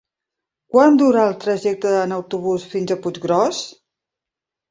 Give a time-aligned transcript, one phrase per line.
[0.75, 3.61] Quant dura el trajecte en autobús fins a Puiggròs?